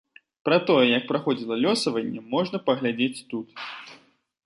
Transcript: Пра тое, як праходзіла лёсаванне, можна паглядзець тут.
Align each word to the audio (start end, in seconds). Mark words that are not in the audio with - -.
Пра 0.47 0.57
тое, 0.69 0.85
як 0.91 1.03
праходзіла 1.11 1.55
лёсаванне, 1.65 2.21
можна 2.35 2.65
паглядзець 2.71 3.25
тут. 3.33 3.47